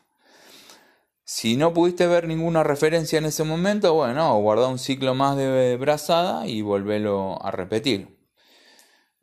Si 1.24 1.58
no 1.58 1.74
pudiste 1.74 2.06
ver 2.06 2.26
ninguna 2.26 2.62
referencia 2.62 3.18
en 3.18 3.26
ese 3.26 3.44
momento, 3.44 3.92
bueno, 3.92 4.34
guarda 4.40 4.68
un 4.68 4.78
ciclo 4.78 5.14
más 5.14 5.36
de 5.36 5.76
brazada 5.76 6.46
y 6.46 6.62
volvelo 6.62 7.38
a 7.44 7.50
repetir. 7.50 8.18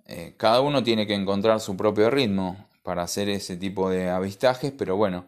Eh, 0.06 0.36
cada 0.38 0.62
uno 0.62 0.84
tiene 0.84 1.08
que 1.08 1.16
encontrar 1.16 1.60
su 1.62 1.75
propio 1.75 2.12
ritmo 2.12 2.68
para 2.84 3.01
hacer 3.01 3.27
ese 3.30 3.58
tipo 3.58 3.89
de 3.89 4.12
avistajes, 4.12 4.72
pero 4.77 4.98
bueno, 4.98 5.25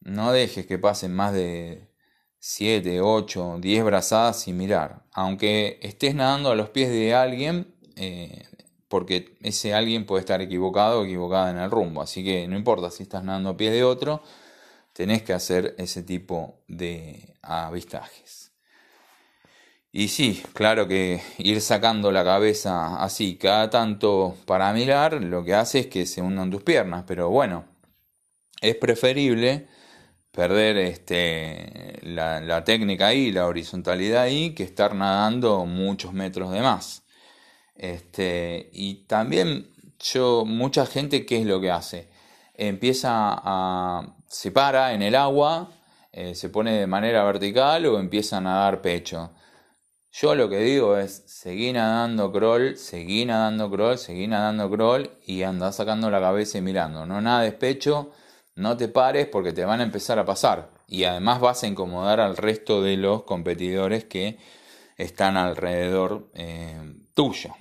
no 0.00 0.32
dejes 0.32 0.66
que 0.66 0.80
pasen 0.80 1.14
más 1.14 1.32
de 1.32 1.92
7, 2.40 3.00
8, 3.00 3.58
10 3.60 3.84
brazadas 3.84 4.40
sin 4.40 4.56
mirar. 4.56 5.04
Aunque 5.12 5.78
estés 5.80 6.16
nadando 6.16 6.50
a 6.50 6.56
los 6.56 6.70
pies 6.70 6.90
de 6.90 7.14
alguien, 7.14 7.76
eh, 7.94 8.48
porque 8.92 9.38
ese 9.40 9.72
alguien 9.72 10.04
puede 10.04 10.20
estar 10.20 10.42
equivocado 10.42 11.00
o 11.00 11.04
equivocada 11.04 11.50
en 11.50 11.56
el 11.56 11.70
rumbo. 11.70 12.02
Así 12.02 12.22
que 12.22 12.46
no 12.46 12.58
importa 12.58 12.90
si 12.90 13.04
estás 13.04 13.24
nadando 13.24 13.48
a 13.48 13.56
pies 13.56 13.72
de 13.72 13.84
otro, 13.84 14.22
tenés 14.92 15.22
que 15.22 15.32
hacer 15.32 15.74
ese 15.78 16.02
tipo 16.02 16.60
de 16.68 17.34
avistajes. 17.40 18.52
Y 19.92 20.08
sí, 20.08 20.42
claro 20.52 20.86
que 20.88 21.22
ir 21.38 21.62
sacando 21.62 22.12
la 22.12 22.22
cabeza 22.22 23.02
así 23.02 23.36
cada 23.38 23.70
tanto 23.70 24.36
para 24.44 24.70
mirar, 24.74 25.24
lo 25.24 25.42
que 25.42 25.54
hace 25.54 25.78
es 25.78 25.86
que 25.86 26.04
se 26.04 26.20
hundan 26.20 26.50
tus 26.50 26.62
piernas, 26.62 27.04
pero 27.06 27.30
bueno, 27.30 27.64
es 28.60 28.76
preferible 28.76 29.68
perder 30.32 30.76
este, 30.76 31.98
la, 32.02 32.42
la 32.42 32.62
técnica 32.64 33.06
ahí, 33.06 33.32
la 33.32 33.46
horizontalidad 33.46 34.24
ahí, 34.24 34.54
que 34.54 34.64
estar 34.64 34.94
nadando 34.94 35.64
muchos 35.64 36.12
metros 36.12 36.52
de 36.52 36.60
más. 36.60 37.01
Este, 37.74 38.70
y 38.72 39.06
también 39.06 39.72
yo, 39.98 40.44
mucha 40.44 40.86
gente, 40.86 41.26
¿qué 41.26 41.38
es 41.40 41.46
lo 41.46 41.60
que 41.60 41.70
hace? 41.70 42.08
Empieza 42.54 43.08
a 43.12 44.16
se 44.32 44.50
para 44.50 44.94
en 44.94 45.02
el 45.02 45.14
agua, 45.14 45.70
eh, 46.10 46.34
se 46.34 46.48
pone 46.48 46.72
de 46.72 46.86
manera 46.86 47.22
vertical 47.24 47.84
o 47.86 47.98
empieza 47.98 48.38
a 48.38 48.40
nadar 48.40 48.80
pecho. 48.80 49.30
Yo 50.10 50.34
lo 50.34 50.48
que 50.48 50.58
digo 50.58 50.96
es, 50.96 51.22
seguí 51.26 51.72
nadando 51.72 52.32
crawl, 52.32 52.76
seguí 52.76 53.24
nadando 53.24 53.70
crawl, 53.70 53.98
seguí 53.98 54.26
nadando 54.26 54.70
crawl 54.70 55.10
y 55.24 55.42
anda 55.42 55.72
sacando 55.72 56.10
la 56.10 56.20
cabeza 56.20 56.58
y 56.58 56.62
mirando. 56.62 57.06
No 57.06 57.20
nades 57.20 57.54
pecho, 57.54 58.12
no 58.54 58.76
te 58.76 58.88
pares 58.88 59.26
porque 59.26 59.52
te 59.52 59.64
van 59.64 59.80
a 59.80 59.84
empezar 59.84 60.18
a 60.18 60.24
pasar. 60.26 60.70
y 60.86 61.04
además 61.04 61.40
vas 61.40 61.62
a 61.62 61.66
incomodar 61.68 62.20
al 62.20 62.36
resto 62.36 62.82
de 62.82 62.96
los 62.98 63.24
competidores 63.24 64.04
que 64.04 64.38
están 64.96 65.36
alrededor 65.36 66.30
eh, 66.34 66.78
tuyo. 67.14 67.54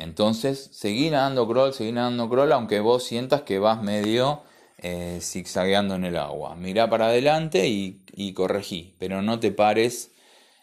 Entonces, 0.00 0.70
seguir 0.72 1.12
nadando 1.12 1.48
crawl, 1.48 1.72
seguir 1.72 1.94
nadando 1.94 2.28
crawl, 2.28 2.52
aunque 2.52 2.80
vos 2.80 3.04
sientas 3.04 3.42
que 3.42 3.58
vas 3.58 3.82
medio 3.82 4.42
eh, 4.78 5.18
zigzagueando 5.20 5.94
en 5.94 6.04
el 6.04 6.16
agua. 6.16 6.56
Mirá 6.56 6.88
para 6.90 7.06
adelante 7.06 7.68
y, 7.68 8.32
corregí, 8.34 8.94
pero 8.98 9.22
no 9.22 9.40
te 9.40 9.52
pares, 9.52 10.12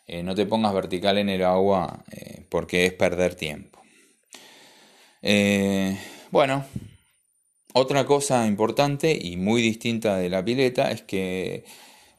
eh, 0.07 0.23
no 0.23 0.35
te 0.35 0.45
pongas 0.45 0.73
vertical 0.73 1.17
en 1.17 1.29
el 1.29 1.43
agua 1.43 2.03
porque 2.49 2.85
es 2.85 2.93
perder 2.93 3.35
tiempo. 3.35 3.81
bueno, 6.31 6.65
otra 7.73 8.05
cosa 8.05 8.47
importante 8.47 9.17
y 9.21 9.37
muy 9.37 9.61
distinta 9.61 10.17
de 10.17 10.29
la 10.29 10.43
pileta 10.43 10.89
es 10.91 11.03
que 11.03 11.63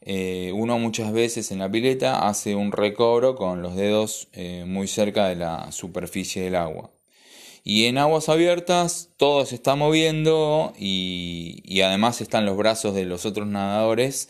eh, 0.01 0.51
uno 0.55 0.79
muchas 0.79 1.11
veces 1.11 1.51
en 1.51 1.59
la 1.59 1.69
pileta 1.69 2.27
hace 2.27 2.55
un 2.55 2.71
recobro 2.71 3.35
con 3.35 3.61
los 3.61 3.75
dedos 3.75 4.29
eh, 4.31 4.63
muy 4.65 4.87
cerca 4.87 5.27
de 5.27 5.35
la 5.35 5.71
superficie 5.73 6.43
del 6.43 6.55
agua. 6.55 6.91
Y 7.63 7.85
en 7.85 7.97
aguas 7.97 8.29
abiertas 8.29 9.09
todo 9.17 9.45
se 9.45 9.55
está 9.55 9.75
moviendo 9.75 10.73
y, 10.77 11.81
además 11.81 12.21
están 12.21 12.45
los 12.45 12.57
brazos 12.57 12.95
de 12.95 13.05
los 13.05 13.25
otros 13.25 13.47
nadadores 13.47 14.29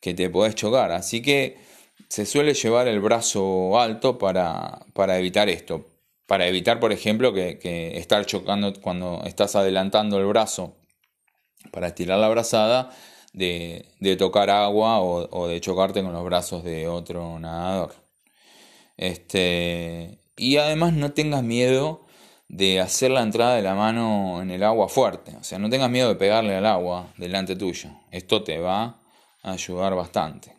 que 0.00 0.14
te 0.14 0.30
podés 0.30 0.54
chocar. 0.54 0.92
Así 0.92 1.22
que 1.22 1.58
se 2.08 2.26
suele 2.26 2.54
llevar 2.54 2.88
el 2.88 3.00
brazo 3.00 3.78
alto 3.80 4.18
para, 4.18 4.86
evitar 5.18 5.48
esto. 5.48 5.86
Para 6.26 6.46
evitar, 6.46 6.78
por 6.80 6.92
ejemplo, 6.92 7.32
que, 7.32 7.58
que 7.58 7.98
estar 7.98 8.24
chocando 8.26 8.74
cuando 8.80 9.22
estás 9.24 9.56
adelantando 9.56 10.18
el 10.18 10.26
brazo 10.26 10.76
para 11.70 11.88
estirar 11.88 12.18
la 12.18 12.28
brazada 12.28 12.90
de, 13.32 14.16
tocar 14.18 14.50
agua 14.50 15.00
o, 15.00 15.48
de 15.48 15.60
chocarte 15.60 16.02
con 16.02 16.12
los 16.12 16.24
brazos 16.24 16.64
de 16.64 16.88
otro 16.88 17.38
nadador. 17.38 17.94
Este, 18.96 20.18
y 20.36 20.56
además 20.56 20.92
no 20.92 21.12
tengas 21.12 21.42
miedo 21.42 22.04
de 22.48 22.80
hacer 22.80 23.10
la 23.10 23.22
entrada 23.22 23.54
de 23.56 23.62
la 23.62 23.74
mano 23.74 24.40
en 24.42 24.50
el 24.50 24.62
agua 24.62 24.88
fuerte. 24.88 25.36
O 25.36 25.44
sea, 25.44 25.58
no 25.58 25.68
tengas 25.68 25.90
miedo 25.90 26.08
de 26.08 26.14
pegarle 26.16 26.56
al 26.56 26.66
agua 26.66 27.12
delante 27.16 27.56
tuyo. 27.56 27.90
Esto 28.10 28.42
te 28.42 28.58
va 28.58 29.00
a 29.42 29.52
ayudar 29.52 29.94
bastante. 29.94 30.54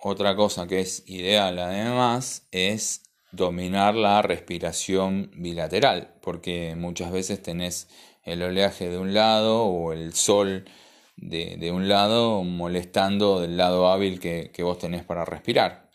Otra 0.00 0.36
cosa 0.36 0.68
que 0.68 0.80
es 0.80 1.02
ideal 1.06 1.58
además 1.58 2.46
es 2.52 3.02
dominar 3.32 3.94
la 3.94 4.22
respiración 4.22 5.30
bilateral, 5.34 6.14
porque 6.22 6.74
muchas 6.76 7.10
veces 7.10 7.42
tenés 7.42 7.88
el 8.24 8.42
oleaje 8.42 8.88
de 8.88 8.98
un 8.98 9.14
lado 9.14 9.64
o 9.64 9.92
el 9.92 10.14
sol 10.14 10.64
de, 11.16 11.72
un 11.72 11.88
lado 11.88 12.44
molestando 12.44 13.40
del 13.40 13.56
lado 13.56 13.88
hábil 13.90 14.20
que, 14.20 14.52
vos 14.62 14.78
tenés 14.78 15.04
para 15.04 15.24
respirar. 15.24 15.90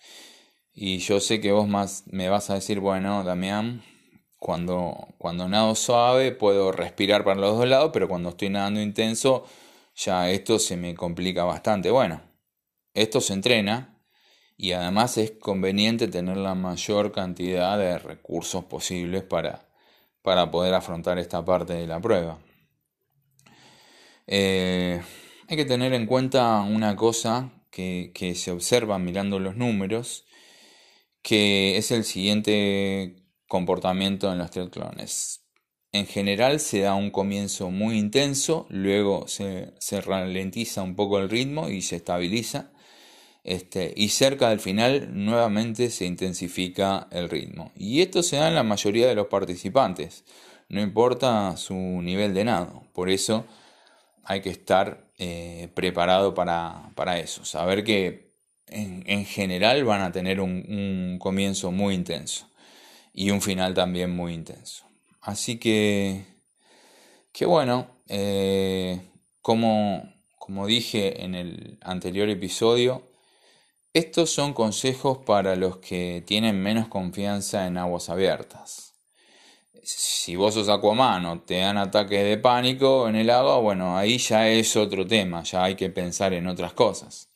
Y 0.73 0.97
yo 0.97 1.19
sé 1.19 1.39
que 1.39 1.51
vos 1.51 1.67
más 1.67 2.03
me 2.07 2.29
vas 2.29 2.49
a 2.49 2.55
decir, 2.55 2.79
bueno, 2.79 3.23
Damián, 3.23 3.83
cuando, 4.43 5.07
cuando 5.17 5.47
nado 5.47 5.73
suave 5.73 6.33
puedo 6.33 6.73
respirar 6.73 7.23
para 7.23 7.39
los 7.39 7.55
dos 7.55 7.65
lados, 7.65 7.91
pero 7.93 8.09
cuando 8.09 8.27
estoy 8.27 8.49
nadando 8.49 8.81
intenso 8.81 9.45
ya 9.95 10.29
esto 10.29 10.59
se 10.59 10.75
me 10.75 10.95
complica 10.95 11.45
bastante. 11.45 11.89
Bueno, 11.91 12.21
esto 12.93 13.21
se 13.21 13.31
entrena 13.31 14.03
y 14.57 14.73
además 14.73 15.17
es 15.17 15.31
conveniente 15.31 16.09
tener 16.09 16.35
la 16.35 16.55
mayor 16.55 17.13
cantidad 17.13 17.77
de 17.77 17.97
recursos 17.97 18.65
posibles 18.65 19.23
para, 19.23 19.69
para 20.21 20.51
poder 20.51 20.73
afrontar 20.73 21.19
esta 21.19 21.45
parte 21.45 21.75
de 21.75 21.87
la 21.87 22.01
prueba. 22.01 22.37
Eh, 24.27 25.01
hay 25.47 25.55
que 25.55 25.63
tener 25.63 25.93
en 25.93 26.05
cuenta 26.05 26.59
una 26.63 26.97
cosa 26.97 27.49
que, 27.71 28.11
se 28.35 28.51
observa 28.51 28.99
mirando 28.99 29.39
los 29.39 29.55
números, 29.55 30.25
que 31.21 31.77
es 31.77 31.91
el 31.91 32.03
siguiente 32.03 33.22
comportamiento 33.53 34.31
en 34.31 34.39
los 34.39 34.49
triatlones. 34.49 35.45
En 35.91 36.07
general 36.07 36.59
se 36.59 36.79
da 36.79 36.95
un 36.95 37.11
comienzo 37.11 37.69
muy 37.69 37.99
intenso, 37.99 38.65
luego 38.71 39.27
se, 39.27 39.75
ralentiza 40.01 40.81
un 40.81 40.95
poco 40.95 41.19
el 41.19 41.29
ritmo 41.29 41.69
y 41.69 41.83
se 41.83 41.97
estabiliza. 41.97 42.71
Este, 43.43 43.93
y 43.95 44.09
cerca 44.09 44.49
del 44.49 44.59
final 44.59 45.09
nuevamente 45.13 45.91
se 45.91 46.05
intensifica 46.05 47.07
el 47.11 47.29
ritmo. 47.29 47.71
Y 47.75 48.01
esto 48.01 48.23
se 48.23 48.37
da 48.37 48.47
en 48.47 48.55
la 48.55 48.63
mayoría 48.63 49.07
de 49.07 49.13
los 49.13 49.27
participantes, 49.27 50.25
no 50.67 50.81
importa 50.81 51.55
su 51.55 51.75
nivel 51.75 52.33
de 52.33 52.45
nado. 52.45 52.87
Por 52.91 53.11
eso 53.11 53.45
hay 54.23 54.41
que 54.41 54.49
estar 54.49 55.11
eh, 55.19 55.69
preparado 55.75 56.33
para, 56.33 57.19
eso. 57.19 57.45
Saber 57.45 57.83
que 57.83 58.33
en, 58.65 59.25
general 59.25 59.83
van 59.83 60.01
a 60.01 60.11
tener 60.11 60.41
un, 60.41 61.19
comienzo 61.19 61.71
muy 61.71 61.93
intenso 61.93 62.47
y 63.13 63.31
un 63.31 63.41
final 63.41 63.73
también 63.73 64.15
muy 64.15 64.33
intenso. 64.33 64.85
Así 65.21 65.57
que, 65.57 66.25
que 67.31 67.45
bueno, 67.45 67.87
eh, 68.07 69.01
como, 69.41 70.13
como 70.37 70.67
dije 70.67 71.23
en 71.23 71.35
el 71.35 71.77
anterior 71.81 72.29
episodio, 72.29 73.03
estos 73.93 74.31
son 74.31 74.53
consejos 74.53 75.19
para 75.19 75.55
los 75.55 75.77
que 75.77 76.23
tienen 76.25 76.61
menos 76.61 76.87
confianza 76.87 77.67
en 77.67 77.77
aguas 77.77 78.09
abiertas 78.09 78.93
si 79.83 80.35
vos 80.35 80.53
sos 80.53 80.69
acuamano, 80.69 81.41
te 81.41 81.57
dan 81.57 81.77
ataques 81.77 82.23
de 82.23 82.37
pánico 82.37 83.07
en 83.09 83.15
el 83.15 83.29
agua, 83.29 83.57
bueno, 83.57 83.97
ahí 83.97 84.17
ya 84.17 84.47
es 84.47 84.75
otro 84.75 85.05
tema, 85.05 85.43
ya 85.43 85.63
hay 85.63 85.75
que 85.75 85.89
pensar 85.89 86.33
en 86.33 86.47
otras 86.47 86.73
cosas. 86.73 87.29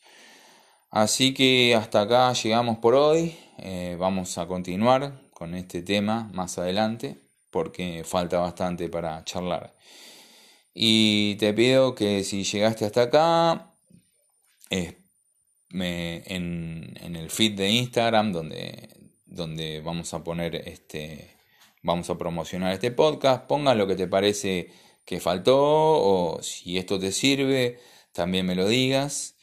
Así 0.90 1.34
que 1.34 1.74
hasta 1.74 2.02
acá 2.02 2.32
llegamos 2.32 2.78
por 2.78 2.94
hoy, 2.94 3.36
eh, 3.58 3.96
vamos 3.98 4.38
a 4.38 4.46
continuar 4.46 5.20
con 5.38 5.54
este 5.54 5.82
tema 5.82 6.28
más 6.34 6.58
adelante, 6.58 7.16
porque 7.50 8.02
falta 8.04 8.40
bastante 8.40 8.88
para 8.88 9.22
charlar. 9.22 9.72
Y 10.74 11.36
te 11.36 11.54
pido 11.54 11.94
que 11.94 12.24
si 12.24 12.42
llegaste 12.42 12.84
hasta 12.84 13.02
acá, 13.02 13.72
en, 14.68 14.96
el 17.14 17.30
feed 17.30 17.56
de 17.56 17.70
Instagram, 17.70 18.32
donde, 18.32 18.88
donde 19.26 19.80
vamos 19.80 20.12
a 20.12 20.24
poner 20.24 20.56
este 20.56 21.36
vamos 21.82 22.10
a 22.10 22.18
promocionar 22.18 22.72
este 22.72 22.90
podcast, 22.90 23.46
ponga 23.46 23.76
lo 23.76 23.86
que 23.86 23.94
te 23.94 24.08
parece 24.08 24.72
que 25.04 25.20
faltó 25.20 25.56
o 25.56 26.42
si 26.42 26.78
esto 26.78 26.98
te 26.98 27.12
sirve, 27.12 27.78
también 28.12 28.44
me 28.44 28.56
lo 28.56 28.66
digas. 28.66 29.36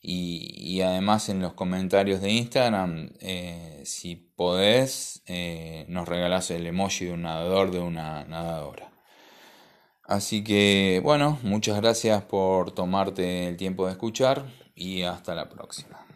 Y, 0.00 0.80
además 0.80 1.28
en 1.28 1.42
los 1.42 1.54
comentarios 1.54 2.20
de 2.20 2.30
Instagram, 2.30 3.10
eh, 3.20 3.82
si 3.84 4.14
podés, 4.16 5.22
eh, 5.26 5.84
nos 5.88 6.08
regalás 6.08 6.50
el 6.50 6.66
emoji 6.66 7.06
de 7.06 7.12
un 7.12 7.22
nadador, 7.22 7.70
de 7.72 7.80
una 7.80 8.24
nadadora. 8.24 8.90
Así 10.04 10.42
que 10.42 11.00
bueno, 11.02 11.38
muchas 11.42 11.76
gracias 11.76 12.22
por 12.22 12.72
tomarte 12.72 13.48
el 13.48 13.56
tiempo 13.56 13.86
de 13.86 13.92
escuchar 13.92 14.46
y 14.74 15.02
hasta 15.02 15.34
la 15.34 15.48
próxima. 15.48 16.07